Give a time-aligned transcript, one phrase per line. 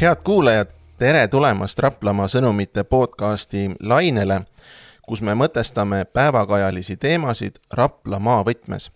[0.00, 0.66] head kuulajad,
[0.98, 4.38] tere tulemast Raplamaa sõnumite podcasti lainele,
[5.04, 8.90] kus me mõtestame päevakajalisi teemasid Raplamaa võtmes.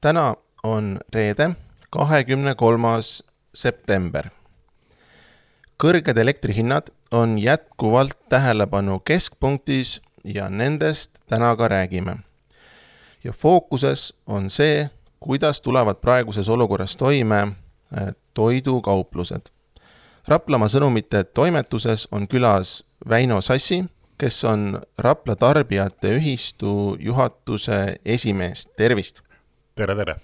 [0.00, 1.50] täna on reede,
[1.90, 3.22] kahekümne kolmas
[3.54, 4.30] september.
[5.82, 12.16] kõrged elektrihinnad on jätkuvalt tähelepanu keskpunktis ja nendest täna ka räägime.
[13.24, 14.90] ja fookuses on see,
[15.20, 19.57] kuidas tulevad praeguses olukorras toime eh, toidukauplused
[20.28, 23.78] Raplamaa sõnumite toimetuses on külas Väino Sassi,
[24.20, 29.22] kes on Rapla Tarbijate Ühistu juhatuse esimees, tervist!
[29.74, 30.18] tere, tere!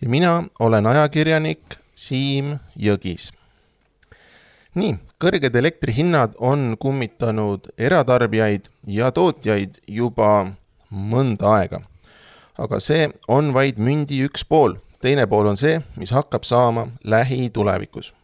[0.00, 0.30] ja mina
[0.64, 3.28] olen ajakirjanik Siim Jõgis.
[4.74, 10.54] nii, kõrged elektrihinnad on kummitanud eratarbijaid ja tootjaid juba
[10.88, 11.82] mõnda aega.
[12.56, 18.14] aga see on vaid mündi üks pool, teine pool on see, mis hakkab saama lähitulevikus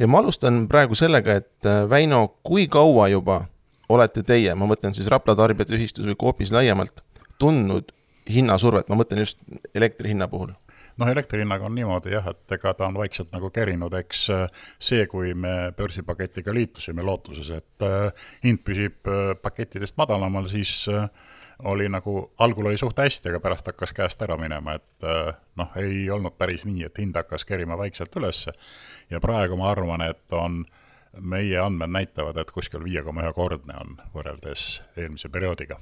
[0.00, 3.42] ja ma alustan praegu sellega, et äh, Väino, kui kaua juba
[3.90, 7.02] olete teie, ma mõtlen siis Rapla Tarbijate Ühistus või Coopis laiemalt,
[7.42, 7.92] tundnud
[8.30, 9.40] hinnasurvet, ma mõtlen just
[9.74, 10.54] elektri hinna puhul?
[11.00, 14.64] noh, elektri hinnaga on niimoodi jah, et ega ta on vaikselt nagu kerinud, eks äh,
[14.82, 19.08] see, kui me börsipaketiga liitusime lootuses, et äh, hind püsib
[19.40, 20.88] pakettidest madalamal, siis
[21.64, 25.08] oli nagu, algul oli suht hästi, aga pärast hakkas käest ära minema, et
[25.60, 28.54] noh, ei olnud päris nii, et hind hakkas kerima vaikselt ülesse
[29.10, 30.62] ja praegu ma arvan, et on,
[31.20, 35.80] meie andmed näitavad, et kuskil viie koma ühe kordne on võrreldes eelmise perioodiga.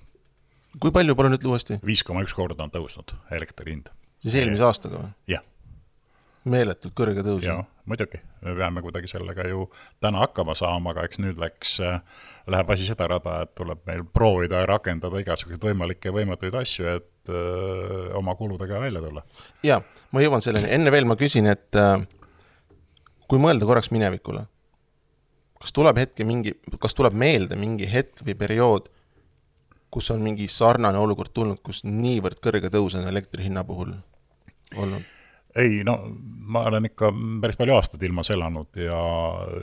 [0.80, 1.78] kui palju, palun ütle uuesti?
[1.84, 3.90] viis koma üks korda on tõusnud elektri hind.
[4.22, 5.12] siis eelmise aastaga või?
[5.34, 5.44] jah.
[6.44, 7.44] meeletult kõrge tõus.
[7.44, 9.66] jaa, muidugi, me peame kuidagi sellega ju
[10.02, 11.78] täna hakkama saama, aga eks nüüd läks,
[12.48, 18.12] läheb asi seda rada, et tuleb meil proovida rakendada igasuguseid võimalikke võimatuid asju, et öö,
[18.18, 19.24] oma kuludega välja tulla.
[19.66, 19.80] jaa,
[20.12, 21.96] ma jõuan selleni, enne veel ma küsin, et äh,
[23.28, 24.46] kui mõelda korraks minevikule,
[25.60, 28.88] kas tuleb hetke mingi, kas tuleb meelde mingi hetk või periood,
[29.92, 33.94] kus on mingi sarnane olukord tulnud, kus niivõrd kõrge tõus on elektri hinna puhul
[34.76, 35.14] olnud?
[35.58, 35.98] Ei no
[36.48, 37.10] ma olen ikka
[37.42, 39.00] päris palju aastaid ilmas elanud ja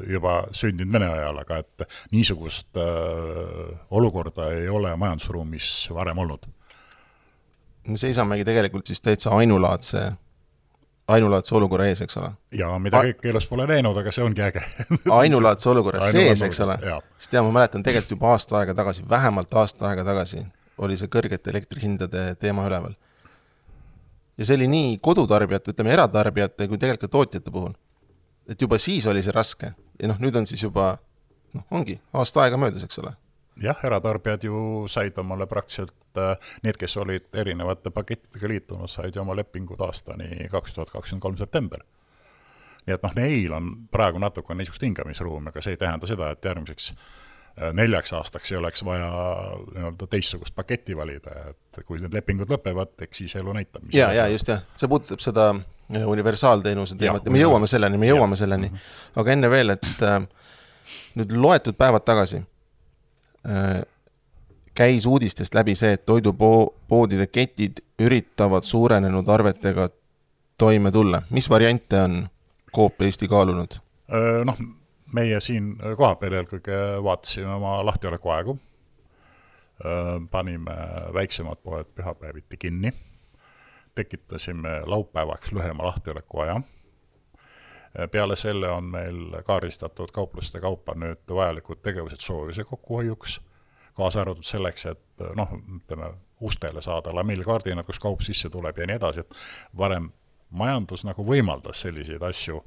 [0.10, 6.46] juba sündinud Vene ajal, aga et niisugust äh, olukorda ei ole majandusruumis varem olnud.
[7.88, 10.12] me seisamegi tegelikult siis täitsa ainulaadse
[11.08, 12.32] ainulaadse olukorra ees, eks ole.
[12.58, 14.64] ja mida kõik elus pole näinud, aga see ongi äge
[15.22, 16.78] ainulaadse olukorra sees, eks ole.
[17.18, 20.46] sest ja ma mäletan tegelikult juba aasta aega tagasi, vähemalt aasta aega tagasi
[20.86, 22.96] oli see kõrgete elektrihindade teema üleval.
[24.38, 27.74] Ja see oli nii kodutarbijate, ütleme eratarbijate kui tegelikult tootjate puhul.
[28.50, 30.98] et juba siis oli see raske ja noh, nüüd on siis juba
[31.54, 33.16] noh, ongi aasta aega möödas, eks ole
[33.62, 39.22] jah, eratarbijad ju said omale praktiliselt, äh, need, kes olid erinevate pakettidega liitunud, said ju
[39.22, 41.84] oma lepingud aastani kaks tuhat kakskümmend kolm september.
[42.86, 46.46] nii et noh, neil on praegu natuke niisugust hingamisruumi, aga see ei tähenda seda, et
[46.46, 46.92] järgmiseks
[47.74, 49.12] neljaks aastaks ei oleks vaja
[49.76, 53.86] nii-öelda teistsugust paketti valida, et kui need lepingud lõpevad, eks siis elu näitab.
[53.96, 58.12] ja, ja just jah, see puudutab seda äh, universaalteenuse teemat ja me jõuame selleni, me
[58.12, 58.44] jõuame ja.
[58.44, 58.72] selleni.
[59.16, 60.20] aga enne veel, et äh,
[61.16, 62.44] nüüd loetud päevad tagasi
[63.50, 63.82] Äh,
[64.74, 69.90] käis uudistest läbi see, et toidupoodide ketid üritavad suurenenud arvetega
[70.58, 71.22] toime tulla.
[71.30, 72.28] mis variante on
[72.76, 73.78] Coop Eesti kaalunud?
[74.10, 74.58] Äh, noh,
[75.16, 78.58] meie siin kohapeal eelkõige vaatasime oma lahtiolekuaegu,
[80.32, 80.76] panime
[81.14, 82.94] väiksemad poed pühapäeviti kinni,
[83.96, 86.62] tekitasime laupäevaks lühema lahtiolekuaja
[88.12, 93.40] peale selle on meil kaardistatud kaupluste kaupa nüüd vajalikud tegevused soojuse kokkuhoiuks,
[93.96, 96.12] kaasa arvatud selleks, et noh, ütleme,
[96.42, 99.36] ustele saada lamellkaardina, kus kaup sisse tuleb ja nii edasi, et
[99.78, 100.10] varem
[100.50, 102.60] majandus nagu võimaldas selliseid asju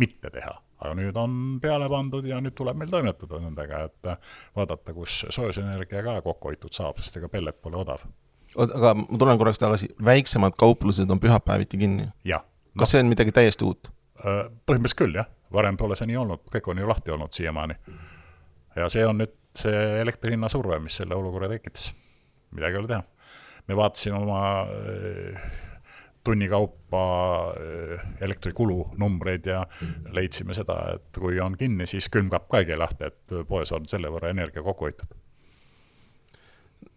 [0.00, 0.54] mitte teha.
[0.82, 4.10] Aga nüüd on peale pandud ja nüüd tuleb meil toimetada nendega, et
[4.58, 8.04] vaadata, kus soojusenergia ka kokku hoitud saab, sest ega pellet pole odav.
[8.56, 12.08] oot, aga ma tulen korraks tagasi, väiksemad kauplused on pühapäeviti kinni?
[12.28, 12.44] jah.
[12.76, 12.92] kas no.
[12.94, 13.92] see on midagi täiesti uut?
[14.22, 17.78] Äh, põhimõtteliselt küll, jah, varem pole see nii olnud, kõik on ju lahti olnud siiamaani.
[18.76, 21.90] ja see on nüüd see elektri hinna surve, mis selle olukorra tekitas.
[22.56, 23.02] midagi ei ole teha.
[23.68, 25.50] me vaatasime oma äh,
[26.24, 27.02] tunni kaupa
[27.50, 29.64] äh, elektrikulu numbreid ja
[30.14, 33.88] leidsime seda, et kui on kinni, siis külmkapp ka ei käi lahti, et poes on
[33.90, 35.18] selle võrra energia kokku hoitud.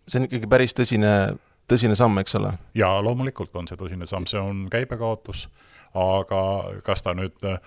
[0.07, 1.12] see on ikkagi päris tõsine,
[1.69, 2.54] tõsine samm, eks ole?
[2.77, 5.48] jaa, loomulikult on see tõsine samm, see on käibekaotus
[5.95, 6.39] aga
[6.83, 7.59] kas ta nüüd äh,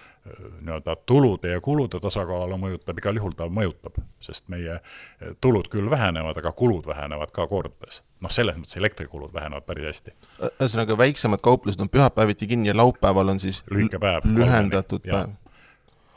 [0.60, 5.88] nii-öelda tulude ja kulude tasakaalu mõjutab, igal juhul ta mõjutab, sest meie äh, tulud küll
[5.90, 8.02] vähenevad, aga kulud vähenevad ka kordades.
[8.20, 10.16] noh, selles mõttes elektrikulud vähenevad päris hästi.
[10.50, 14.28] ühesõnaga, väiksemad kauplused on pühapäeviti kinni ja laupäeval on siis lühike päev.
[14.28, 15.36] lühendatud päev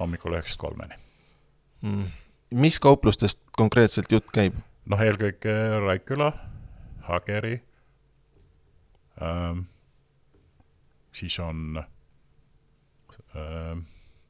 [0.01, 0.97] hommikul üheksast kolmeni
[1.81, 2.05] mm..
[2.63, 4.57] mis kauplustest konkreetselt jutt käib?
[4.89, 5.55] noh, eelkõige
[5.85, 6.31] Raikküla,
[7.07, 7.55] Hageri
[9.21, 9.65] ähm,,
[11.13, 11.83] siis on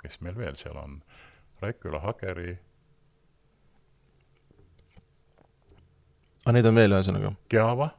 [0.01, 1.00] kes meil veel seal on,
[1.62, 2.57] Raikküla, Hageri.
[6.45, 7.33] aga neid on veel, ühesõnaga?
[7.53, 7.92] Keava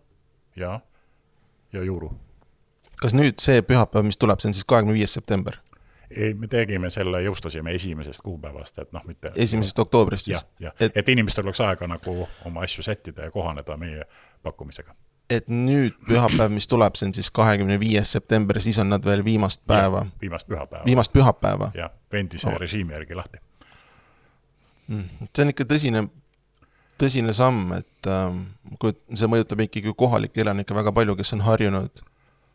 [0.58, 0.80] ja,
[1.72, 2.10] ja Juru.
[3.02, 5.58] kas nüüd see pühapäev, mis tuleb, see on siis kahekümne viies september?
[6.16, 10.36] ei, me tegime selle, jõustasime esimesest kuupäevast, et noh, mitte esimesest oktoobrist siis?
[10.38, 14.04] jah, jah, et, et inimestel oleks aega nagu oma asju sättida ja kohaneda meie
[14.42, 14.94] pakkumisega.
[15.38, 19.24] Et nüüd pühapäev, mis tuleb, see on siis kahekümne viies september, siis on nad veel
[19.24, 20.04] viimast päeva?
[20.20, 20.84] viimast pühapäeva.
[20.86, 21.70] viimast pühapäeva?
[21.78, 22.58] jah, endise oh.
[22.60, 23.42] režiimi järgi lahti
[24.86, 25.28] mm,.
[25.32, 26.04] see on ikka tõsine,
[27.00, 28.44] tõsine samm, et ähm,
[28.82, 32.04] kui see mõjutab ikkagi kohalikke elanikke väga palju, kes on harjunud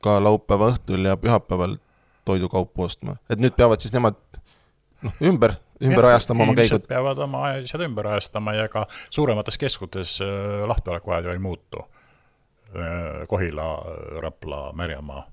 [0.03, 1.77] ka laupäeva õhtul ja pühapäeval
[2.27, 4.17] toidukaupu ostma, et nüüd peavad siis nemad
[5.05, 6.87] noh, ümber, ümber ja, ajastama oma käigud.
[6.89, 11.85] peavad oma asjad ümber ajastama ja ka suuremates keskustes äh, lahtiolekuajad ju ei muutu.
[12.75, 13.67] Äh, Kohila,
[14.21, 15.23] Rapla, Märjamaa,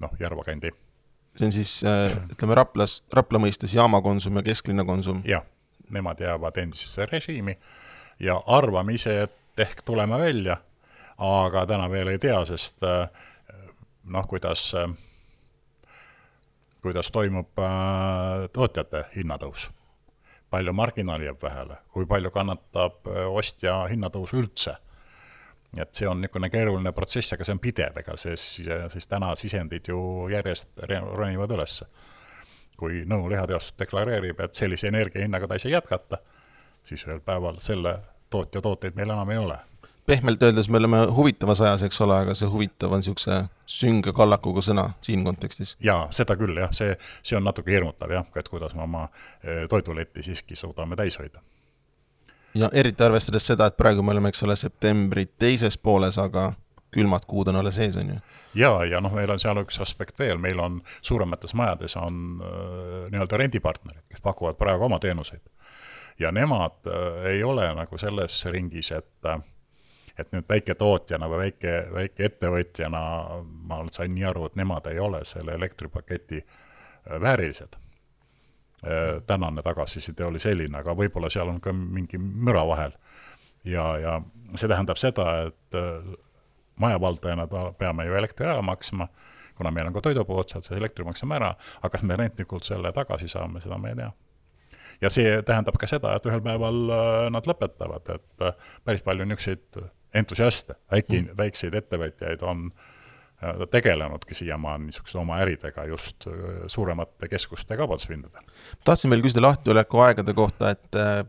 [0.00, 0.72] noh, Järva kandi.
[1.36, 5.22] see on siis äh, ütleme Raplas, Rapla mõistes Jaama Konsum ja Kesklinna Konsum?
[5.24, 5.46] jah,
[5.90, 7.56] nemad jäävad endisesse režiimi
[8.20, 10.58] ja arvame ise, et ehk tuleme välja,
[11.18, 12.84] aga täna veel ei tea, sest
[14.04, 14.90] noh, kuidas äh,
[16.82, 19.70] kuidas toimub äh, tootjate hinnatõus.
[20.50, 24.74] palju marginaali jääb vähele, kui palju kannatab äh, ostja hinnatõusu üldse.
[25.76, 28.44] Et see on niisugune keeruline protsess, aga see on pidev, ega siis,
[28.92, 31.88] siis täna sisendid ju järjest ronivad ülesse.
[32.76, 36.18] kui Nõu lihateostus deklareerib, et sellise energiahinnaga ta ei saa jätkata,
[36.84, 37.98] siis ühel päeval selle
[38.30, 39.58] tootja tooteid meil enam ei ole
[40.06, 43.38] pehmelt öeldes me oleme huvitavas ajas, eks ole, aga see huvitav on niisuguse
[43.70, 45.76] sünge kallakuga sõna siin kontekstis.
[45.80, 49.64] jaa, seda küll jah, see, see on natuke hirmutav jah, et kuidas me oma eh,
[49.70, 51.42] toiduletti siiski suudame täis hoida.
[52.54, 56.52] Ja eriti arvestades seda, et praegu me oleme, eks ole, septembri teises pooles, aga
[56.92, 58.18] külmad kuud on alles ees, on ju?
[58.54, 63.08] jaa, ja noh, meil on seal üks aspekt veel, meil on suuremates majades on äh,
[63.12, 65.40] nii-öelda rendipartnerid, kes pakuvad praegu oma teenuseid.
[66.18, 69.40] ja nemad äh, ei ole nagu selles ringis, et äh,
[70.18, 73.02] et nüüd väiketootjana või väike, väikeettevõtjana
[73.68, 77.78] ma sain nii aru, et nemad ei ole selle elektripaketi äh, väärilised.
[78.86, 82.96] Äh, tänane tagasiside oli selline, aga võib-olla seal on ka mingi müra vahel.
[83.64, 84.14] ja, ja
[84.58, 86.08] see tähendab seda, et äh,
[86.82, 87.46] majavaldajana
[87.78, 89.06] peame ju elektri ära maksma,
[89.54, 92.90] kuna meil on ka toidupuu otsad, see elektri maksame ära, aga kas me rentnikult selle
[92.92, 94.10] tagasi saame, seda me ei tea
[95.02, 96.82] ja see tähendab ka seda, et ühel päeval
[97.30, 98.46] nad lõpetavad, et
[98.82, 99.78] päris palju niisuguseid
[100.14, 102.91] entusiaste, väike mm., väikseid ettevõtjaid on äh,
[103.70, 106.32] tegelenudki siiamaani niisuguste oma äridega just äh,
[106.66, 108.42] suuremate keskuste kaubanduspindadel.
[108.84, 111.22] tahtsin veel küsida lahtioleku aegade kohta, et äh,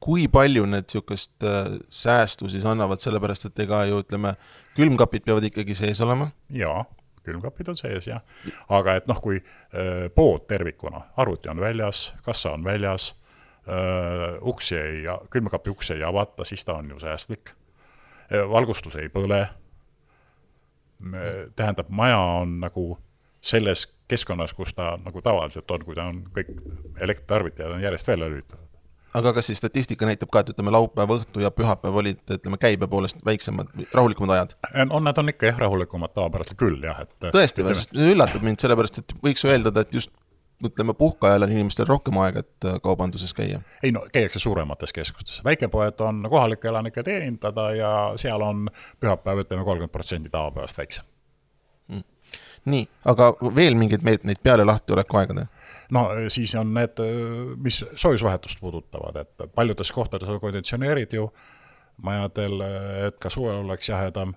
[0.00, 1.46] kui palju need niisugust
[1.88, 4.34] säästu siis annavad, sellepärast et ega ju ütleme,
[4.76, 6.30] külmkapid peavad ikkagi sees olema?
[6.52, 6.84] jaa,
[7.24, 8.24] külmkapid on sees jah,
[8.68, 9.40] aga et noh, kui
[10.14, 13.14] pood tervikuna, arvuti on väljas, kassa on väljas
[14.44, 17.54] uksi ei, külmkapi uksi ei avata, siis ta on ju säästlik.
[18.50, 19.46] valgustus ei põle.
[21.56, 22.94] Tähendab, maja on nagu
[23.44, 26.52] selles keskkonnas, kus ta nagu tavaliselt on, kui ta on kõik
[27.00, 28.62] elektritarvitajad on järjest välja lülitatud.
[29.14, 32.88] aga kas siis statistika näitab ka, et ütleme, laupäeva õhtu ja pühapäev olid, ütleme, käibe
[32.90, 34.56] poolest väiksemad, rahulikumad ajad?
[34.88, 38.60] on, nad on ikka jah, rahulikumad tavapäraselt küll jah, et tõesti või, sest üllatab mind,
[38.64, 40.12] sellepärast et võiks ju eeldada, et just
[40.64, 43.60] ütleme, puhkeajal on inimestel rohkem aega, et äh, kaubanduses käia?
[43.82, 48.68] ei no käiakse suuremates keskustes, väikepoed on kohalikke elanikke teenindada ja seal on
[49.00, 51.04] pühapäev, ütleme, kolmkümmend protsenti tavapäevast väiksem
[51.88, 52.04] mm..
[52.64, 55.46] nii, aga veel mingeid meetmeid peale lahtioleku-aegade?
[55.94, 57.02] no siis on need,
[57.62, 61.28] mis soojusvahetust puudutavad, et paljudes kohtades on konditsioneerid ju
[62.02, 62.60] majadel,
[63.06, 64.34] et ka suvel oleks jahedam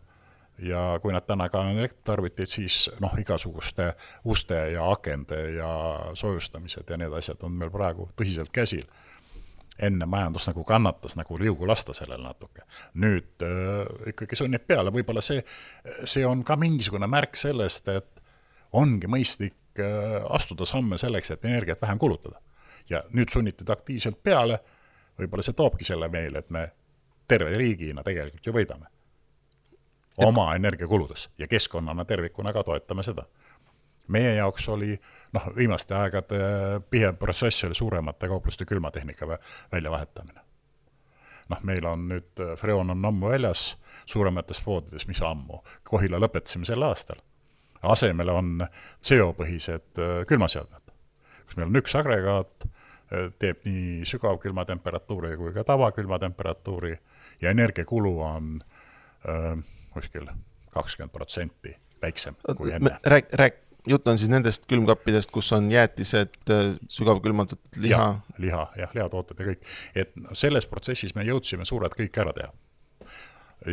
[0.59, 3.91] ja kui nad täna ka on elektritarvitid, siis noh, igasuguste
[4.25, 5.69] uste ja akende ja
[6.13, 8.85] soojustamised ja need asjad on meil praegu tõsiselt käsil.
[9.77, 12.61] enne majandus nagu kannatas nagu liugu lasta sellele natuke.
[12.93, 15.43] nüüd äh, ikkagi sunnib peale, võib-olla see,
[16.03, 18.21] see on ka mingisugune märk sellest, et
[18.73, 22.41] ongi mõistlik äh, astuda samme selleks, et energiat vähem kulutada.
[22.89, 24.59] ja nüüd sunnitid aktiivselt peale,
[25.19, 26.69] võib-olla see toobki selle meile, et me
[27.27, 28.96] terve riigina tegelikult ju võidame
[30.17, 33.23] oma energiakuludes ja keskkonnana tervikuna ka toetame seda.
[34.07, 34.99] meie jaoks oli
[35.33, 36.37] noh, viimaste aegade
[36.89, 39.27] pihe protsess oli suuremate kaupluste külmatehnika
[39.71, 40.41] väljavahetamine.
[41.49, 46.83] noh, meil on nüüd, Freon on ammu väljas suuremates poodides, mis ammu, Kohila lõpetasime sel
[46.83, 47.21] aastal.
[47.83, 48.67] asemele on
[49.03, 50.93] CO-põhised äh, külmaseadmed.
[51.45, 52.67] kus meil on üks agregaat,
[53.39, 56.97] teeb nii sügavkülma temperatuuri kui ka tavakülma temperatuuri
[57.41, 58.59] ja energiakulu on
[59.27, 59.55] öö,
[59.97, 60.27] kuskil
[60.73, 62.97] kakskümmend protsenti väiksem kui enne.
[63.07, 66.37] rääk-, rääk-, jutt on siis nendest külmkappidest, kus on jäätised,
[66.87, 68.07] sügavkülmutatud liha?
[68.37, 69.67] liha, jah, lihatooted ja kõik.
[69.95, 72.51] et selles protsessis me jõudsime suured kõik ära teha.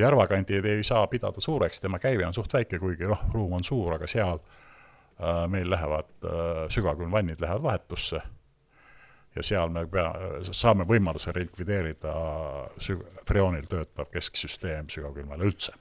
[0.01, 3.65] Järva kandi ei saa pidada suureks, tema käive on suht väike, kuigi noh, ruum on
[3.65, 8.23] suur, aga seal äh, meil lähevad äh, sügavkülmvannid lähevad vahetusse
[9.37, 10.09] ja seal me pea,
[10.53, 12.15] saame võimaluse likvideerida
[12.81, 15.75] süg-, freoonil töötav kesksüsteem sügavkülmale üldse.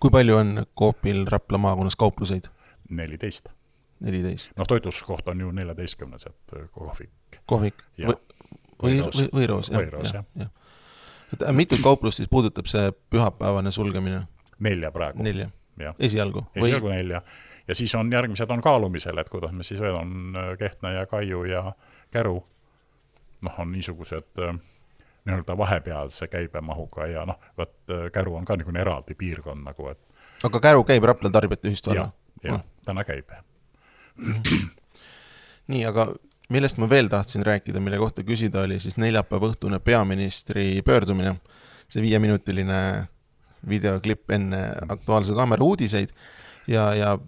[0.00, 2.50] Kui palju on Coopil Rapla maakonnas kaupluseid?
[2.88, 3.48] neliteist.
[4.00, 4.52] neliteist.
[4.58, 7.10] noh, toitlustuskoht on ju neljateistkümnes, et äh, kohvik.
[7.46, 8.14] kohvik või,
[8.82, 9.82] või, või, võiroos, jah,
[10.14, 10.50] jah, jah,
[11.32, 14.22] et äh, mitut kauplust siis puudutab see pühapäevane sulgemine?
[14.58, 15.22] nelja praegu.
[15.22, 15.50] nelja?
[15.98, 16.46] esialgu?
[16.54, 17.22] esialgu nelja.
[17.68, 21.06] ja siis on, järgmised on kaalumisel, et kuidas me siis veel on äh, Kehtna ja
[21.06, 21.72] Kaiu ja
[22.10, 22.40] Käru,
[23.40, 24.56] noh, on niisugused äh,
[25.28, 27.74] nii-öelda vahepealse käibemahuga ja noh, vot
[28.12, 30.00] Käru on ka niisugune eraldi piirkond nagu, et
[30.48, 32.08] aga Käru käib Rapla tarbijate ühistu alla?
[32.42, 33.30] jah, jah, täna käib.
[35.72, 36.08] nii, aga
[36.54, 41.36] millest ma veel tahtsin rääkida, mille kohta küsida, oli siis neljapäeva õhtune peaministri pöördumine.
[41.88, 43.08] see viieminutiline
[43.68, 44.58] videoklipp enne
[44.88, 46.10] Aktuaalse Kaamera uudiseid
[46.68, 47.18] ja, ja,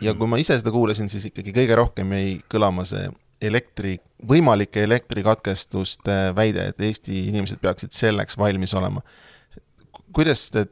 [0.00, 3.08] ja kui ma ise seda kuulasin, siis ikkagi kõige rohkem jäi kõlama see
[3.42, 9.02] elektri, võimalike elektrikatkestuste väide, et Eesti inimesed peaksid selleks valmis olema.
[10.12, 10.66] kuidas te,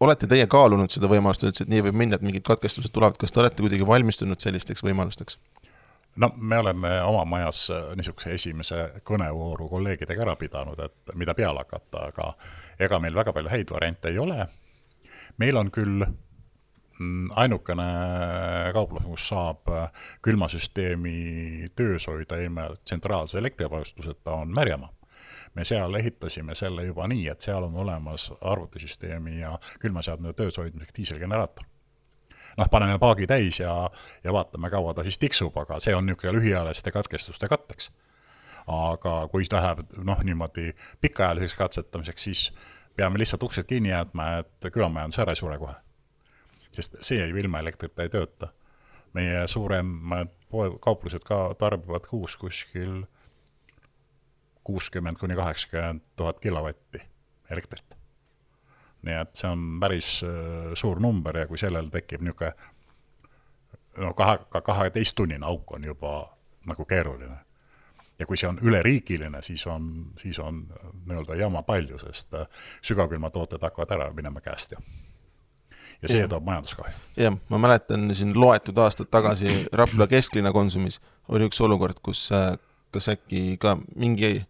[0.00, 3.32] olete teie kaalunud seda võimalust üldse, et nii võib minna, et mingid katkestused tulevad, kas
[3.32, 5.38] te olete kuidagi valmistunud sellisteks võimalusteks?
[6.16, 11.62] no me oleme oma majas äh, niisuguse esimese kõnevooru kolleegidega ära pidanud, et mida peale
[11.64, 12.32] hakata, aga
[12.78, 14.46] ega meil väga palju häid variante ei ole.
[15.38, 16.04] meil on küll
[17.36, 17.82] ainukene
[18.72, 19.90] kauplus, kus saab äh,
[20.22, 24.92] külmasüsteemi töös hoida ilma tsentraalse elektrivarustuseta, on Märjamaa.
[25.54, 30.94] me seal ehitasime selle juba nii, et seal on olemas arvutisüsteemi ja külmaseadme töös hoidmiseks
[30.96, 31.64] diiselgeneraator
[32.56, 33.90] noh, paneme paagi täis ja,
[34.24, 37.90] ja vaatame, kaua ta siis tiksub, aga see on niisugune lühiajaliste katkestuste katteks.
[38.66, 42.52] aga kui läheb noh, niimoodi pikaajaliseks katsetamiseks, siis
[42.96, 45.74] peame lihtsalt uksed kinni jätma, et külamajandus ära ei sure kohe.
[46.72, 48.52] Sest see ju ilma elektrita ei tööta.
[49.14, 53.04] meie suuremad poe, kauplused ka tarbivad kuus kuskil
[54.64, 57.02] kuuskümmend kuni kaheksakümmend tuhat kilovatti
[57.50, 58.00] elektrit
[59.02, 62.52] nii et see on päris äh, suur number ja kui sellel tekib niisugune
[64.00, 66.12] no kahe, ka kaheteisttunnine auk on juba
[66.66, 67.38] nagu keeruline.
[68.18, 72.46] ja kui see on üleriigiline, siis on, siis on äh, nii-öelda jama palju, sest äh,
[72.82, 74.82] sügavkülmatooted hakkavad ära minema käest ja
[76.02, 76.28] ja see ja.
[76.28, 76.94] toob majanduskahju.
[77.20, 82.28] jah, ma mäletan siin loetud aastad tagasi Rapla kesklinna Konsumis oli üks olukord, kus
[82.90, 84.40] kas äkki ka mingi,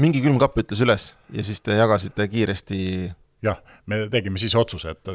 [0.00, 2.80] mingi külmkapp ütles üles ja siis te jagasite kiiresti
[3.44, 5.10] jah, me tegime siis otsuse, et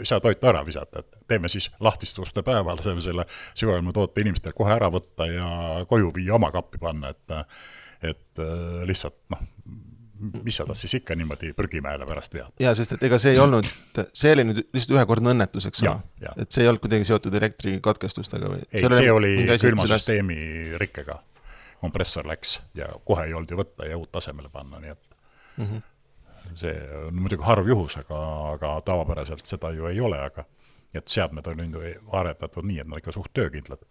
[0.00, 4.72] ei saa toitu ära visata, et teeme siis lahtistuste päeva, laseme selle sügavamõõtoote inimestel kohe
[4.74, 5.50] ära võtta ja
[5.88, 7.42] koju viia oma kappi panna, et
[8.04, 9.40] et äh, lihtsalt noh,
[10.18, 12.52] mis sa tast siis ikka niimoodi prügimäele pärast vead.
[12.60, 13.68] jaa, sest et ega see ei olnud,
[14.16, 15.96] see oli nüüd lihtsalt ühekordne õnnetus, eks ole.
[16.36, 18.62] et see ei olnud kuidagi seotud elektrikatkestustega või?
[18.70, 20.38] ei, see oli külmasüsteemi
[20.82, 21.18] rikkega.
[21.80, 25.20] kompressor läks ja kohe ei olnud ju võtta ja uut asemele panna, nii et
[25.56, 25.84] mm -hmm
[26.54, 28.18] see on muidugi harv juhus, aga,
[28.52, 30.44] aga tavapäraselt seda ju ei ole, aga
[30.94, 31.82] et seadmed on ju
[32.12, 33.82] aretatud nii, et nad ikka suht töökindlad.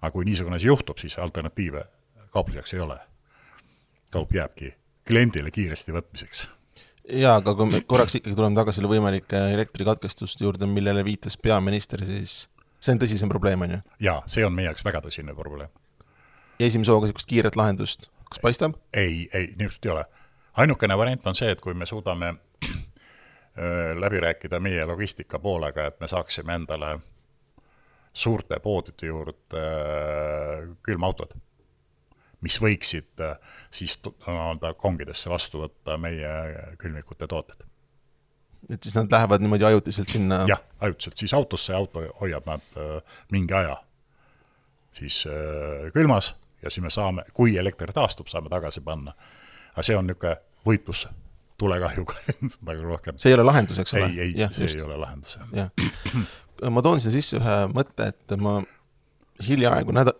[0.00, 1.84] aga kui niisugune asi juhtub, siis alternatiive
[2.32, 2.98] kaupluseks ei ole.
[4.10, 4.79] kaup jääbki
[5.10, 6.46] kliendile kiiresti võtmiseks.
[7.20, 12.06] jaa, aga kui me korraks ikkagi tuleme tagasi selle võimalike elektrikatkestuste juurde, millele viitas peaminister,
[12.06, 12.44] siis
[12.80, 13.82] see on tõsisem probleem, on ju?
[14.06, 15.74] jaa, see on meie jaoks väga tõsine probleem.
[16.58, 18.78] ja esimese hooga niisugust kiiret lahendust, kas paistab?
[18.94, 20.06] ei, ei, niisugust ei ole
[20.56, 22.34] ainukene variant on see, et kui me suudame
[24.00, 26.98] läbi rääkida meie logistika poolega, et me saaksime endale
[28.12, 29.64] suurte poodide juurde
[30.82, 31.34] külmautod,
[32.40, 33.24] mis võiksid
[33.70, 36.30] siis nii-öelda kongidesse vastu võtta meie
[36.80, 37.66] külmikute tooted.
[38.68, 40.44] et siis nad lähevad niimoodi ajutiselt sinna?
[40.48, 42.80] jah, ajutiselt siis autosse ja auto hoiab nad
[43.30, 43.76] mingi aja
[44.92, 45.24] siis
[45.94, 49.14] külmas ja siis me saame, kui elekter taastub, saame tagasi panna
[49.74, 51.06] aga see on niisugune võitlus
[51.60, 52.16] tulekahjuga
[52.68, 53.18] nagu rohkem.
[53.20, 54.10] see ei ole lahendus, eks ole?
[54.10, 54.78] ei, ei, see just.
[54.78, 55.70] ei ole lahendus, jah.
[56.72, 58.58] ma toon sinna sisse ühe mõtte, et ma
[59.44, 60.16] hiljaaegu nädal,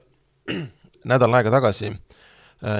[1.12, 2.09] nädal aega tagasi äh,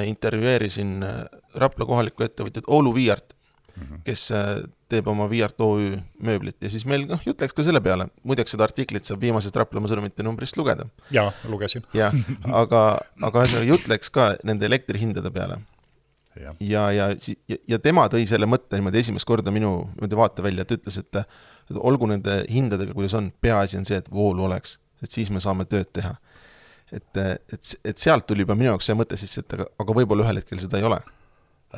[0.06, 1.20] intervjueerisin äh,
[1.54, 3.32] Rapla kohalikku ettevõtjat Oulu Viiart
[3.76, 4.02] mm, -hmm.
[4.04, 7.80] kes äh, teeb oma Viart OÜ mööblit ja siis meil noh, jutt läks ka selle
[7.80, 10.86] peale, muideks seda artiklit saab viimasest Raplamaa sõnumite numbrist lugeda.
[11.10, 11.86] jaa, lugesin.
[11.94, 12.14] jah,
[12.62, 15.60] aga, aga ühesõnaga jutt läks ka nende elektrihindade peale.
[16.40, 17.08] ja, ja, ja,
[17.48, 21.24] ja, ja tema tõi selle mõtte niimoodi esimest korda minu niimoodi vaatevälja, et ütles, et
[21.70, 25.42] et olgu nende hindadega, kuidas on, peaasi on see, et voolu oleks, et siis me
[25.42, 26.16] saame tööd teha.
[26.92, 27.22] Et,
[27.54, 30.42] et, et sealt tuli juba minu jaoks see mõte sisse, et aga, aga võib-olla ühel
[30.42, 31.00] hetkel seda ei ole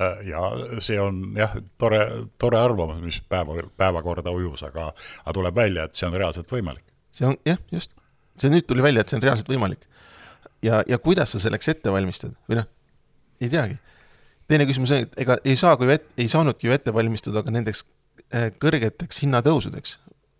[0.00, 0.40] Äh, ja
[0.80, 2.00] see on jah, tore,
[2.40, 4.86] tore arvamus, mis päeva, päevakorda ujus, aga,
[5.20, 6.84] aga tuleb välja, et see on reaalselt võimalik.
[7.12, 7.92] see on jah, just,
[8.40, 9.84] see nüüd tuli välja, et see on reaalselt võimalik.
[10.64, 12.70] ja, ja kuidas sa selleks ette valmistad või noh,
[13.44, 13.76] ei teagi.
[14.48, 17.52] teine küsimus on, et ega ei saa kui et, ei saanudki ju ette valmistuda ka
[17.52, 17.84] nendeks
[18.32, 19.98] äh, kõrgeteks hinnatõusudeks.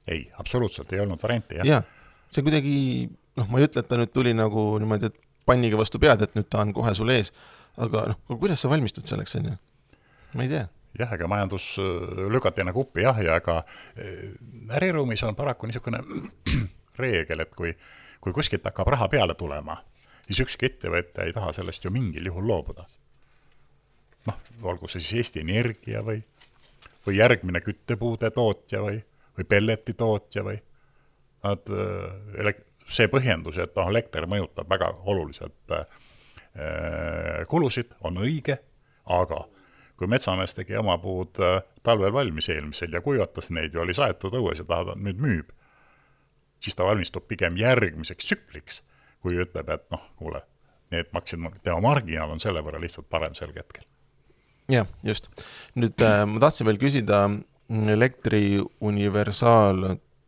[0.09, 1.75] ei, absoluutselt ei olnud varianti, jah.
[1.75, 1.83] jaa,
[2.33, 2.77] see kuidagi,
[3.39, 6.39] noh, ma ei ütle, et ta nüüd tuli nagu niimoodi, et panniga vastu pead, et
[6.39, 7.33] nüüd ta on kohe sul ees
[7.81, 9.57] aga noh, kuidas sa valmistud selleks, on ju?
[10.37, 10.67] ma ei tea.
[10.99, 13.63] jah, ega majandus äh, lükati nagu uppi jah, ja ega
[13.97, 14.33] äh,
[14.77, 16.03] äriruumis on paraku niisugune
[17.03, 17.73] reegel, et kui,
[18.21, 19.79] kui kuskilt hakkab raha peale tulema,
[20.27, 22.85] siis ükski ettevõtja ei taha sellest ju mingil juhul loobuda.
[24.29, 26.21] noh, olgu see siis Eesti Energia või,
[27.07, 29.01] või järgmine küttepuude tootja või,
[29.39, 30.61] või pelleti tootja või
[31.43, 32.55] nad, äh,
[32.93, 35.87] see põhjendus, et noh, elekter mõjutab väga oluliselt äh,
[36.53, 38.59] Äh, kulusid, on õige,
[39.09, 39.39] aga
[39.97, 41.39] kui metsamees tegi oma puud
[41.81, 45.55] talvel valmis eelmisel ja kuivatas neid ja oli saetud õues ja ta nüüd müüb,
[46.61, 48.83] siis ta valmistub pigem järgmiseks tsükliks,
[49.25, 50.43] kui ütleb, et noh, kuule,
[50.93, 53.89] need maksid, tema marginaal on selle võrra lihtsalt parem sel hetkel.
[54.69, 55.33] jah, just.
[55.73, 57.23] nüüd äh, ma tahtsin veel küsida
[57.97, 58.61] elektri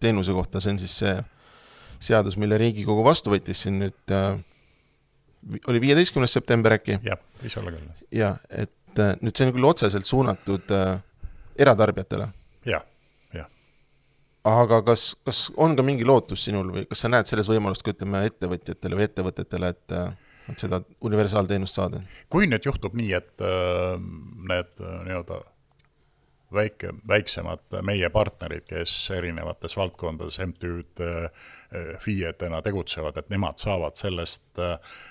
[0.05, 1.15] universaalteenuse kohta, see on siis see
[2.05, 4.37] seadus, mille Riigikogu vastu võttis siin nüüd äh,
[5.69, 6.99] oli viieteistkümnes september äkki?
[7.05, 7.93] jah, võis olla küll.
[8.13, 10.99] jah, et äh, nüüd see on küll otseselt suunatud äh,
[11.57, 12.29] eratarbijatele.
[12.69, 12.85] jah,
[13.33, 13.49] jah.
[14.45, 17.95] aga kas, kas on ka mingi lootus sinul või kas sa näed selles võimalust ka
[17.95, 20.13] ütleme ettevõtjatele või ettevõtetele, et äh,
[20.45, 22.03] et seda universaalteenust saada?
[22.29, 23.97] kui nüüd juhtub nii, et äh,
[24.51, 25.41] need äh, nii-öelda
[26.55, 31.51] väike, väiksemad meie partnerid, kes erinevates valdkondades, MTÜ-d äh,,
[31.99, 34.61] FIE-dena tegutsevad, et nemad saavad sellest,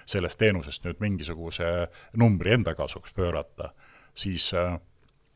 [0.08, 1.68] sellest teenusest nüüd mingisuguse
[2.16, 3.74] numbri enda kasuks pöörata,
[4.16, 4.54] siis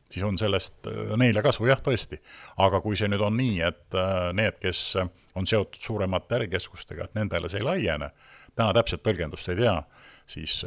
[0.08, 0.88] siis on sellest
[1.20, 2.16] neile kasu, jah, tõesti.
[2.64, 3.96] aga kui see nüüd on nii, et
[4.36, 4.96] need, kes
[5.36, 8.10] on seotud suuremate ärikeskustega, et nendele see ei laiene,
[8.58, 9.76] täna täpset tõlgendust ei tea,
[10.28, 10.60] siis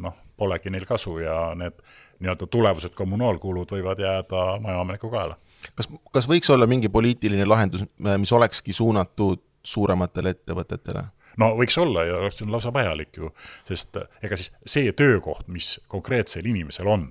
[0.00, 1.82] noh, polegi neil kasu ja need
[2.22, 5.36] nii-öelda tulevased kommunaalkulud võivad jääda majaomaniku kaela.
[5.74, 11.04] kas, kas võiks olla mingi poliitiline lahendus, mis olekski suunatud suurematele ettevõtetele?
[11.40, 13.30] no võiks olla ja on lausa vajalik ju,
[13.68, 17.08] sest eh, ega siis see töökoht, mis konkreetsel inimesel on,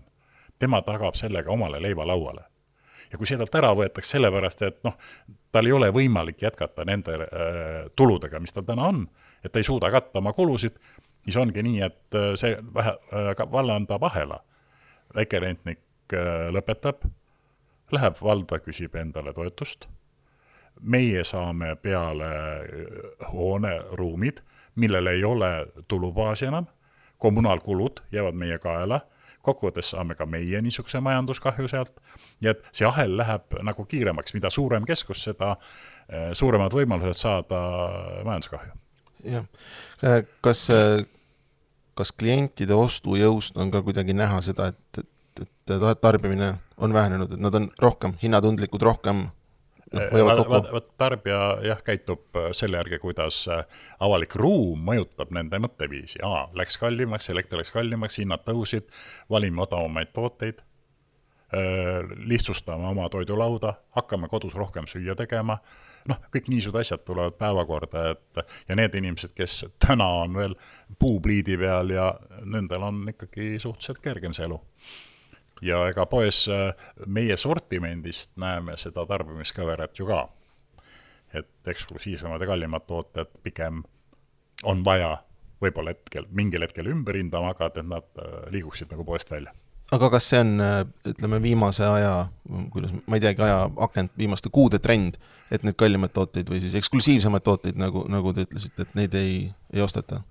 [0.59, 2.45] tema tagab sellega omale leiva lauale.
[3.12, 4.95] ja kui see talt ära võetakse sellepärast, et noh,
[5.51, 7.27] tal ei ole võimalik jätkata nende äh,
[7.95, 9.03] tuludega, mis tal täna on,
[9.43, 10.77] et ta ei suuda katta oma kulusid,
[11.25, 14.43] siis ongi nii, et äh, see vähe äh, vallandab ahela.
[15.15, 17.03] väikerentnik äh, lõpetab,
[17.91, 19.88] läheb valda, küsib endale toetust
[20.82, 22.29] meie saame peale
[22.60, 24.41] äh, hooneruumid,
[24.75, 26.65] millel ei ole tulubaasi enam,
[27.17, 28.99] kommunaalkulud jäävad meie kaela,
[29.43, 31.99] kokkuvõttes saame ka meie niisuguse majanduskahju sealt,
[32.41, 35.56] nii et see ahel läheb nagu kiiremaks, mida suurem keskus, seda
[36.34, 37.60] suuremad võimalused saada
[38.23, 38.83] majanduskahju.
[39.23, 39.45] Jah,
[40.03, 40.67] äh, kas,
[41.97, 47.41] kas klientide ostujõust on ka kuidagi näha seda, et, et, et tarbimine on vähenenud, et
[47.41, 49.27] nad on rohkem hinnatundlikud, rohkem
[49.93, 53.63] noh, vot, vot tarbija jah, käitub äh, selle järgi, kuidas äh,
[54.03, 58.89] avalik ruum mõjutab nende mõtteviisi, aa, läks kallimaks, elekter läks kallimaks, hinnad tõusid,
[59.31, 60.63] valime odavamaid tooteid,
[61.53, 65.59] äh, lihtsustame oma toidulauda, hakkame kodus rohkem süüa tegema,
[66.10, 70.56] noh, kõik niisugused asjad tulevad päevakorda, et ja need inimesed, kes täna on veel
[71.00, 72.12] puupliidi peal ja
[72.44, 74.60] nendel on ikkagi suhteliselt kergem see elu
[75.63, 76.72] ja ega poes äh,
[77.06, 80.28] meie sortimendist näeme seda tarbimiskõverat ju ka.
[81.34, 83.84] et eksklusiivsemad ja kallimad tooted pigem
[84.63, 85.18] on vaja
[85.63, 89.54] võib-olla hetkel, mingil hetkel ümber hindama hakata, et nad äh, liiguksid nagu poest välja
[89.93, 90.82] aga kas see on, äh,
[91.13, 92.13] ütleme, viimase aja,
[92.73, 95.19] kuidas, ma ei teagi, ajaakent, viimaste kuude trend,
[95.53, 99.36] et neid kallimaid tooteid või siis eksklusiivsemaid tooteid, nagu, nagu te ütlesite, et neid ei,
[99.73, 100.23] ei osteta?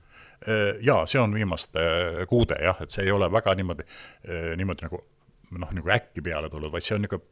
[0.83, 1.83] Jaa, see on viimaste
[2.27, 3.85] kuude jah, et see ei ole väga niimoodi,
[4.59, 4.99] niimoodi nagu
[5.59, 7.31] noh, nagu äkki peale tulnud, vaid see on niisugune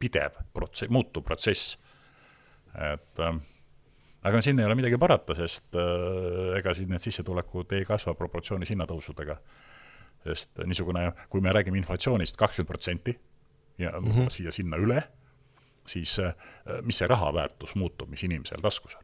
[0.00, 1.78] pidev protsess, muutuv protsess.
[2.74, 3.36] et äh,
[4.26, 8.74] aga siin ei ole midagi parata, sest äh, ega siis need sissetulekud ei kasva proportsioonis
[8.74, 9.38] hinnatõusudega.
[10.24, 13.18] Sest niisugune, kui me räägime inflatsioonist kakskümmend protsenti,
[13.78, 14.28] ja mm -hmm.
[14.28, 15.02] siia-sinna üle,
[15.86, 16.34] siis äh,
[16.82, 19.02] mis see raha väärtus muutub, mis inimesel taskus on?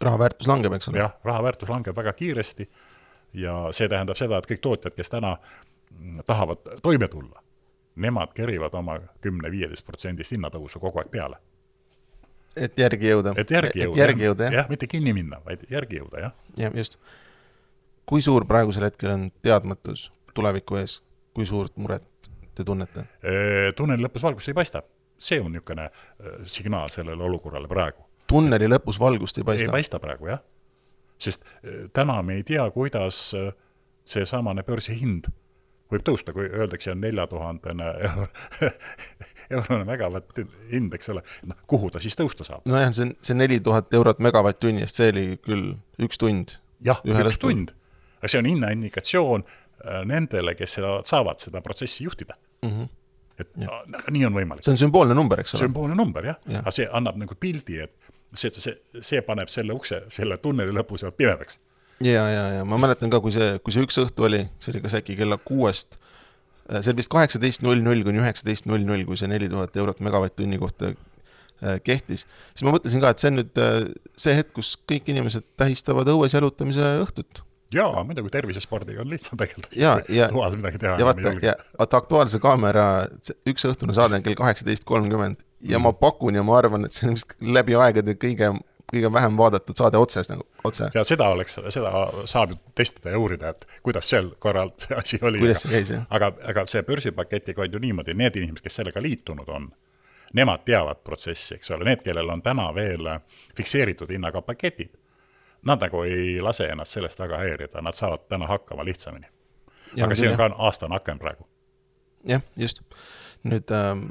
[0.00, 0.98] raha väärtus langeb, eks ole?
[0.98, 2.70] jah, raha väärtus langeb väga kiiresti
[3.32, 5.36] ja see tähendab seda, et kõik tootjad, kes täna
[5.90, 7.42] mm, tahavad toime tulla,
[7.96, 11.36] nemad kerivad oma kümne-viieteist protsendist hinnatõusu kogu aeg peale.
[12.56, 13.34] et järgi jõuda?
[13.36, 16.32] et järgi jõuda, jõuda, jah ja,, mitte kinni minna, vaid järgi jõuda, jah.
[16.56, 16.98] jah, just.
[18.06, 21.00] kui suur praegusel hetkel on teadmatus tuleviku ees,
[21.34, 23.06] kui suurt muret te tunnete?
[23.76, 24.82] tunneli lõpus valgust ei paista.
[25.18, 25.88] see on niisugune
[26.42, 28.04] signaal sellele olukorrale praegu.
[28.26, 29.70] tunneli lõpus valgust ei paista?
[29.70, 30.42] ei paista praegu, jah.
[31.18, 31.44] sest
[31.92, 33.30] täna me ei tea, kuidas
[34.04, 35.30] seesamane börsihind
[35.92, 38.26] võib tõusta, kui öeldakse nelja tuhandene euro,
[39.54, 40.40] eurone megavatt
[40.72, 42.64] hind, eks ole, noh, kuhu ta siis tõusta saab?
[42.68, 46.58] nojah, see, see neli tuhat eurot megavatt-tunni eest, see oli küll üks tund.
[46.84, 47.74] jah, üks tund.
[48.20, 49.46] aga see on hinnaindikatsioon
[50.08, 52.70] nendele, kes seda, saavad seda protsessi juhtida mm.
[52.70, 52.88] -hmm.
[53.38, 53.82] et ja.
[53.98, 54.64] aga nii on võimalik.
[54.64, 55.66] see on sümboolne number, eks ole?
[55.66, 59.74] sümboolne number, jah ja., aga see annab nagu pildi, et see, see, see paneb selle
[59.76, 61.60] ukse, selle tunneli lõpu sealt pimedaks.
[62.04, 64.82] ja, ja, ja ma mäletan ka, kui see, kui see üks õhtu oli, see oli
[64.84, 65.98] kas äkki kella kuuest,
[66.68, 69.76] äh, see oli vist kaheksateist null null kuni üheksateist null null, kui see neli tuhat
[69.76, 73.80] eurot megavatt-tunni kohta äh, kehtis, siis ma mõtlesin ka, et see on nüüd äh,
[74.26, 77.44] see hetk, kus kõik inimesed tähistavad õues jalutamise õhtut
[77.74, 79.70] jaa, muidugi tervisespordiga on lihtsam tegeleda.
[80.08, 80.98] ja, toas midagi teha.
[80.98, 82.86] ja vaata, ja vaata Aktuaalse Kaamera
[83.50, 85.88] üks õhtune saade on kell kaheksateist kolmkümmend ja mm.
[85.88, 88.50] ma pakun ja ma arvan, et see on vist läbi aegade kõige,
[88.92, 90.90] kõige vähem vaadatud saade otses nagu, otse.
[90.94, 91.92] ja seda oleks, seda
[92.30, 95.42] saab ju testida ja uurida, et kuidas sel korral see asi oli.
[95.44, 96.04] kuidas see käis, jah.
[96.10, 99.70] aga, aga see börsipaketiga on ju niimoodi, need inimesed, kes sellega liitunud on,
[100.34, 103.08] nemad teavad protsessi, eks ole, need, kellel on täna veel
[103.56, 104.92] fikseeritud hinnaga paketid
[105.64, 109.26] nad nagu ei lase ennast sellest väga häirida, nad saavad täna hakkama lihtsamini.
[110.04, 111.46] aga see on ka aastane aken praegu.
[112.28, 112.82] jah, just.
[113.44, 114.06] nüüd ähm,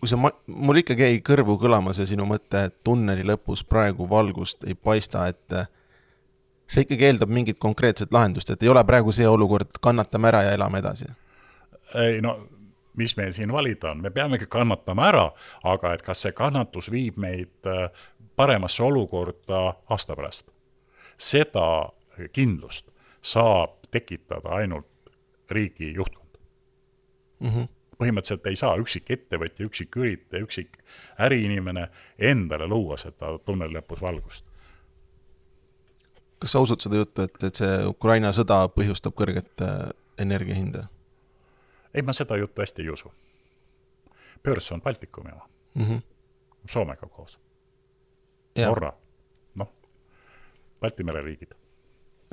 [0.00, 4.64] kui sa, mul ikkagi jäi kõrvu kõlama see sinu mõte, et tunneli lõpus praegu valgust
[4.66, 5.68] ei paista, et äh,
[6.66, 10.56] see ikkagi eeldab mingit konkreetset lahendust, et ei ole praegu see olukord, kannatame ära ja
[10.58, 11.10] elame edasi?
[11.94, 12.38] ei no
[12.96, 15.26] mis meil siin valida on, me peamegi kannatama ära,
[15.64, 17.88] aga et kas see kannatus viib meid äh,
[18.36, 20.50] paremasse olukorda aasta pärast
[21.20, 21.92] seda
[22.32, 22.88] kindlust
[23.22, 24.86] saab tekitada ainult
[25.50, 26.38] riigi juhtkond
[27.40, 27.48] mm.
[27.48, 27.68] -hmm.
[27.98, 30.78] põhimõtteliselt ei saa üksik ettevõtja, üksik üritaja, üksik
[31.18, 34.44] äriinimene endale luua seda tunneli lõpus valgust.
[36.38, 40.86] kas sa usud seda juttu, et, et see Ukraina sõda põhjustab kõrget äh, energia hinda?
[41.94, 43.12] ei, ma seda juttu hästi ei usu.
[44.44, 46.02] börs on Baltikumi oma mm, -hmm.
[46.68, 47.38] Soomega koos.
[48.56, 48.92] Norra
[50.80, 51.54] Balti mere riigid.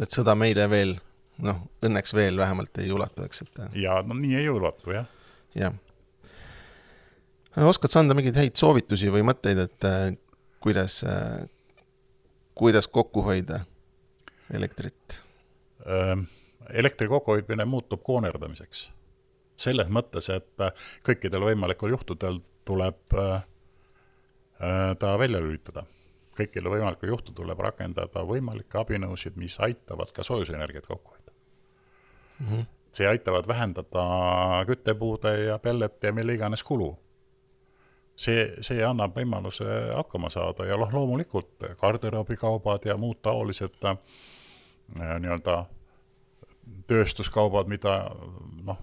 [0.01, 0.95] et sõda meile veel,
[1.43, 3.61] noh, õnneks veel vähemalt ei ulatu, eks, et.
[3.81, 5.07] ja no nii ei ulatu, jah.
[5.55, 5.75] jah.
[7.67, 10.11] oskad sa anda mingeid häid soovitusi või mõtteid, et äh,
[10.63, 11.47] kuidas äh,,
[12.57, 13.61] kuidas kokku hoida
[14.53, 15.21] elektrit?
[16.73, 18.91] elektri kokkuhoidmine muutub koonerdamiseks.
[19.57, 20.73] selles mõttes, et äh,
[21.05, 23.45] kõikidel võimalikel juhtudel tuleb äh,
[24.61, 25.85] äh, ta välja lülitada
[26.37, 31.31] kõikidel võimalikel juhtudel tuleb rakendada võimalikke abinõusid, mis aitavad ka soojusenergiat kokku hoida
[32.39, 32.47] mm.
[32.47, 32.65] -hmm.
[32.91, 34.05] see aitavad vähendada
[34.67, 36.97] küttepuude ja pelleti ja mille iganes kulu.
[38.15, 43.97] see, see annab võimaluse hakkama saada ja noh, loomulikult garderoobikaubad ja muud taolised äh,
[45.19, 45.65] nii-öelda
[46.87, 48.09] tööstuskaubad, mida
[48.65, 48.79] noh,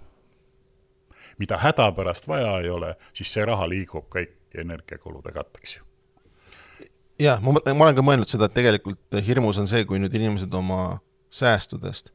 [1.38, 5.83] mida hädapärast vaja ei ole, siis see raha liigub kõik energiakulude katteks ju
[7.18, 10.54] jah, ma ma olen ka mõelnud seda, et tegelikult hirmus on see, kui nüüd inimesed
[10.54, 10.98] oma
[11.34, 12.12] säästudest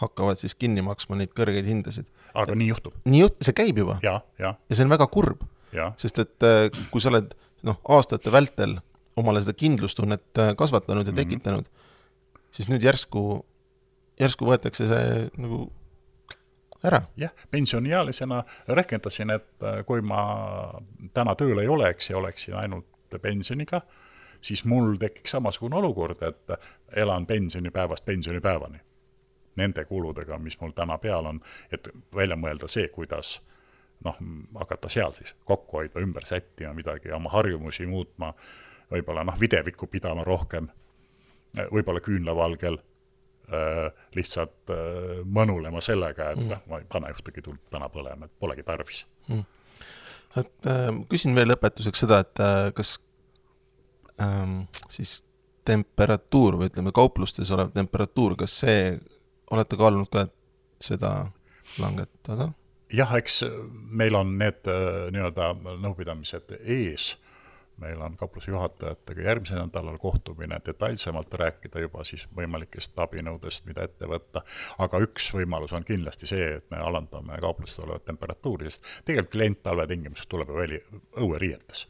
[0.00, 2.08] hakkavad siis kinni maksma neid kõrgeid hindasid.
[2.34, 2.94] aga nii juhtub?
[3.04, 3.98] nii juht-, see käib juba.
[4.02, 4.54] ja, ja.
[4.56, 5.44] ja see on väga kurb.
[6.00, 7.34] sest et äh, kui sa oled
[7.66, 8.78] noh, aastate vältel
[9.20, 11.20] omale seda kindlustunnet äh, kasvatanud ja mhm.
[11.20, 12.46] tekitanud mm, -hmm.
[12.56, 13.44] siis nüüd järsku,
[14.20, 15.68] järsku võetakse see nagu
[16.84, 17.02] ära.
[17.16, 20.22] jah, pensioniealisena rehkendasin, et äh, kui ma
[21.14, 22.86] täna tööl ei oleks ja oleksin ainult
[23.18, 23.80] pensioniga,
[24.40, 26.50] siis mul tekiks samasugune olukord, et
[26.96, 28.80] elan pensionipäevast pensionipäevani.
[29.56, 31.40] Nende kuludega, mis mul täna peal on,
[31.72, 33.40] et välja mõelda see, kuidas
[34.04, 34.16] noh,
[34.54, 38.32] hakata seal siis kokku hoidma, ümber sättima midagi, oma harjumusi muutma,
[38.90, 40.70] võib-olla noh, videvikku pidama rohkem,
[41.74, 46.52] võib-olla küünlavalgel äh, lihtsalt äh, mõnulema sellega, et mm.
[46.54, 49.48] noh, ma ei pane ühtegi tuld täna põlema, et polegi tarvis mm
[50.38, 52.98] et äh, küsin veel lõpetuseks seda, et äh, kas
[54.22, 54.62] ähm,
[54.92, 55.20] siis
[55.68, 58.94] temperatuur või ütleme, kauplustes olev temperatuur, kas see,
[59.50, 60.36] olete kaalunud ka, et
[60.90, 61.14] seda
[61.82, 62.52] langetada?
[62.90, 63.42] jah, eks
[63.94, 67.12] meil on need äh, nii-öelda nõupidamised ees
[67.80, 74.08] meil on kaupluse juhatajatega järgmisel nädalal kohtumine, detailsemalt rääkida juba siis võimalikest abinõudest, mida ette
[74.08, 74.42] võtta,
[74.78, 79.62] aga üks võimalus on kindlasti see, et me alandame kaupluses olevat temperatuuri, sest tegelikult klient
[79.62, 80.82] talvetingimustes tuleb ju väli,
[81.16, 81.86] õueriietes.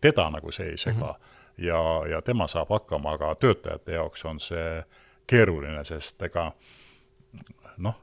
[0.00, 1.64] teda nagu see ei sega mm -hmm.
[1.64, 4.84] ja, ja tema saab hakkama, aga töötajate jaoks on see
[5.26, 6.52] keeruline, sest ega
[7.76, 8.00] noh,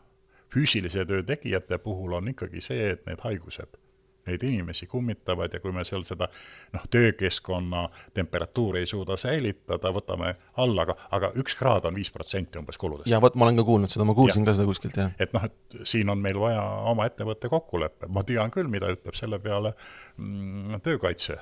[0.54, 3.83] füüsilise töö tegijate puhul on ikkagi see, et need haigused
[4.28, 6.28] neid inimesi kummitavad ja kui me seal seda
[6.74, 7.84] noh, töökeskkonna
[8.14, 10.34] temperatuuri ei suuda säilitada, võtame
[10.64, 13.12] alla, aga, aga üks kraad on viis protsenti umbes kuludest.
[13.12, 14.52] ja vot, ma olen ka kuulnud seda, ma kuulsin ja.
[14.52, 15.16] ka seda kuskilt, jah.
[15.20, 19.18] et noh, et siin on meil vaja oma ettevõtte kokkulepe, ma tean küll, mida ütleb
[19.18, 19.74] selle peale
[20.18, 21.40] mm, töökaitse.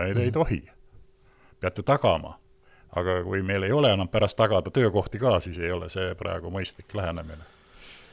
[0.00, 0.62] ei, te ei tohi,
[1.60, 2.38] peate tagama
[2.94, 6.52] aga kui meil ei ole enam pärast tagada töökohti ka, siis ei ole see praegu
[6.54, 7.53] mõistlik lähenemine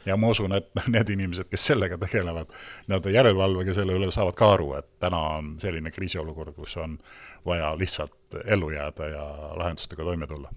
[0.05, 2.51] ja ma usun, et need inimesed, kes sellega tegelevad,
[2.87, 6.97] nii-öelda järelevalvega selle üle, saavad ka aru, et täna on selline kriisiolukord, kus on
[7.45, 9.23] vaja lihtsalt ellu jääda ja
[9.59, 10.51] lahendustega toime tulla.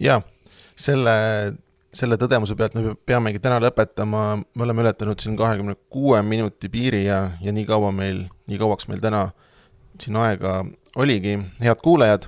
[0.00, 0.20] jaa,
[0.76, 1.16] selle,
[1.94, 7.04] selle tõdemuse pealt me peamegi täna lõpetama, me oleme ületanud siin kahekümne kuue minuti piiri
[7.06, 9.28] ja, ja nii kaua meil, nii kauaks meil täna
[10.00, 10.60] siin aega
[10.96, 12.26] oligi, head kuulajad,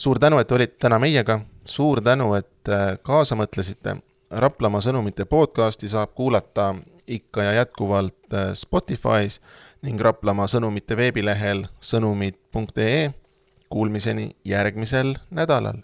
[0.00, 3.96] suur tänu, et olite täna meiega, suur tänu, et äh, kaasa mõtlesite
[4.30, 6.74] Raplamaa sõnumite podcasti saab kuulata
[7.06, 9.40] ikka ja jätkuvalt äh, Spotify's
[9.82, 13.10] ning Raplamaa sõnumite veebilehel sõnumid.ee.
[13.70, 15.82] Kuulmiseni järgmisel nädalal